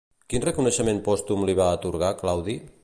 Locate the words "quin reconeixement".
0.33-1.03